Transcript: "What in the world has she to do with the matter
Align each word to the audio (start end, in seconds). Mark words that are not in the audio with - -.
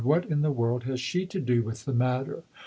"What 0.03 0.31
in 0.31 0.41
the 0.41 0.51
world 0.51 0.85
has 0.85 0.99
she 0.99 1.27
to 1.27 1.39
do 1.39 1.61
with 1.61 1.85
the 1.85 1.93
matter 1.93 2.41